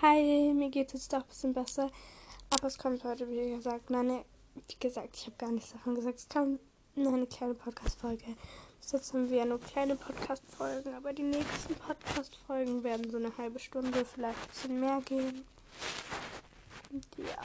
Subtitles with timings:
[0.00, 1.90] Hi, mir geht es doch ein bisschen besser.
[2.50, 4.24] Aber es kommt heute, wie gesagt, nein,
[4.54, 6.20] wie gesagt, ich habe gar nichts davon gesagt.
[6.20, 6.60] Es kam
[6.94, 8.36] nur eine kleine Podcast-Folge.
[8.80, 13.36] Bis jetzt haben wir ja nur kleine Podcast-Folgen, aber die nächsten Podcast-Folgen werden so eine
[13.36, 15.44] halbe Stunde, vielleicht ein bisschen mehr gehen.
[16.92, 17.42] Und ja.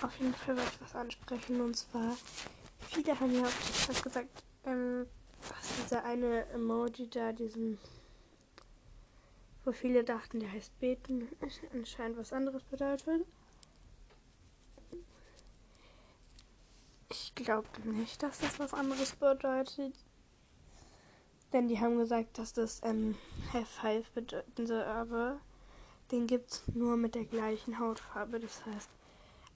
[0.00, 2.16] Auf jeden Fall wollte ich was ansprechen und zwar,
[2.88, 5.04] viele haben ja TikTok gesagt, ähm,
[5.42, 7.78] was dieser eine Emoji da, diesen
[9.66, 11.28] wo viele dachten, der heißt beten,
[11.74, 13.26] anscheinend was anderes bedeutet.
[17.10, 19.94] Ich glaube nicht, dass das was anderes bedeutet.
[21.52, 23.16] Denn die haben gesagt, dass das ähm,
[23.52, 25.40] High Five bedeuten soll, aber
[26.10, 28.38] den gibt es nur mit der gleichen Hautfarbe.
[28.38, 28.90] Das heißt,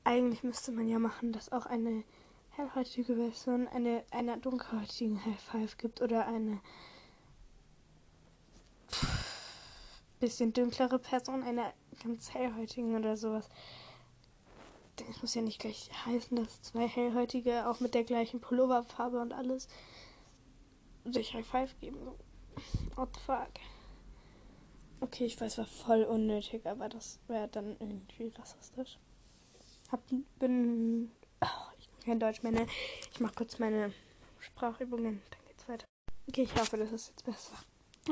[0.03, 2.05] eigentlich müsste man ja machen, dass auch eine
[2.51, 6.61] hellhäutige Version eine, einer dunkelhäutigen High Five gibt oder eine
[10.21, 13.49] bisschen dunklere Person einer ganz hellhäutigen oder sowas.
[15.09, 19.33] Es muss ja nicht gleich heißen, dass zwei hellhäutige auch mit der gleichen Pulloverfarbe und
[19.33, 19.67] alles
[21.07, 21.99] sich High Five geben.
[22.95, 23.49] What the fuck?
[25.01, 28.99] Okay, ich weiß, war voll unnötig, aber das wäre dann irgendwie rassistisch.
[29.91, 30.03] Hab,
[30.39, 31.11] bin.
[31.41, 32.53] Oh, ich bin kein Deutsch mehr.
[32.53, 32.67] Ne?
[33.11, 33.95] Ich mach kurz meine
[34.39, 35.87] Sprachübungen, dann geht's weiter.
[36.29, 37.57] Okay, ich hoffe, das ist jetzt besser.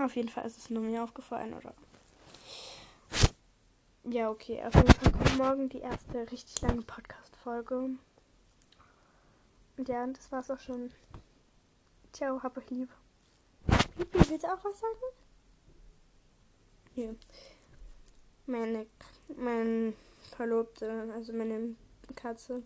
[0.02, 1.74] Auf jeden Fall ist es nur mir aufgefallen, oder?
[4.10, 4.62] Ja, okay.
[4.64, 7.90] Auf jeden Fall kommt morgen die erste richtig lange Podcast-Folge.
[9.76, 10.90] Und ja, und das war's auch schon.
[12.12, 12.88] Ciao, hab euch lieb.
[13.96, 14.98] Pipi, willst du auch was sagen?
[16.94, 17.16] Hier.
[18.46, 18.86] Meine,
[19.36, 19.94] mein
[20.34, 21.74] Verlobte, also meine
[22.16, 22.62] Katze.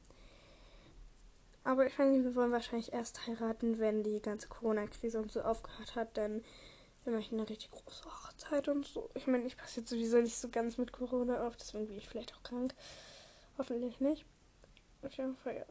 [1.65, 5.97] Aber ich meine, wir wollen wahrscheinlich erst heiraten, wenn die ganze Corona-Krise und so aufgehört
[5.97, 6.45] hat, denn
[7.05, 9.11] wir möchten eine richtig große Hochzeit und so.
[9.15, 12.09] Ich meine, ich passe jetzt sowieso nicht so ganz mit Corona auf, deswegen bin ich
[12.09, 12.75] vielleicht auch krank.
[13.59, 14.25] Hoffentlich nicht.
[15.03, 15.67] Auf jeden Fall, ja.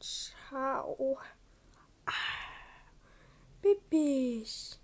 [0.00, 1.18] Ciao.
[2.06, 2.12] Ah.
[3.62, 4.80] Bibis.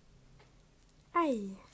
[1.12, 1.56] Ei.